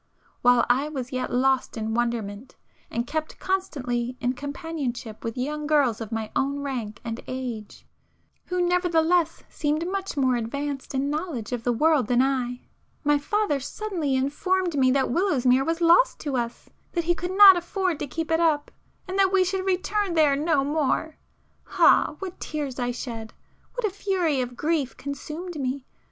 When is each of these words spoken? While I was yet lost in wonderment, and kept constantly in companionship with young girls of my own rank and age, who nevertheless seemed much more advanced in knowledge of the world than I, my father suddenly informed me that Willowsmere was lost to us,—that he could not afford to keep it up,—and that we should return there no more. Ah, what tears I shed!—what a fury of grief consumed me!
While 0.41 0.65
I 0.67 0.89
was 0.89 1.11
yet 1.11 1.31
lost 1.31 1.77
in 1.77 1.93
wonderment, 1.93 2.55
and 2.89 3.05
kept 3.05 3.37
constantly 3.37 4.17
in 4.19 4.33
companionship 4.33 5.23
with 5.23 5.37
young 5.37 5.67
girls 5.67 6.01
of 6.01 6.11
my 6.11 6.31
own 6.35 6.61
rank 6.61 6.99
and 7.05 7.21
age, 7.27 7.85
who 8.45 8.59
nevertheless 8.67 9.43
seemed 9.47 9.87
much 9.87 10.17
more 10.17 10.37
advanced 10.37 10.95
in 10.95 11.11
knowledge 11.11 11.51
of 11.51 11.61
the 11.63 11.71
world 11.71 12.07
than 12.07 12.23
I, 12.23 12.61
my 13.03 13.19
father 13.19 13.59
suddenly 13.59 14.15
informed 14.15 14.75
me 14.75 14.89
that 14.89 15.11
Willowsmere 15.11 15.63
was 15.63 15.81
lost 15.81 16.17
to 16.21 16.35
us,—that 16.35 17.03
he 17.03 17.13
could 17.13 17.37
not 17.37 17.55
afford 17.55 17.99
to 17.99 18.07
keep 18.07 18.31
it 18.31 18.39
up,—and 18.39 19.19
that 19.19 19.31
we 19.31 19.43
should 19.43 19.67
return 19.67 20.15
there 20.15 20.35
no 20.35 20.63
more. 20.63 21.17
Ah, 21.73 22.15
what 22.17 22.39
tears 22.39 22.79
I 22.79 22.89
shed!—what 22.89 23.85
a 23.85 23.91
fury 23.91 24.41
of 24.41 24.57
grief 24.57 24.97
consumed 24.97 25.59
me! 25.61 25.85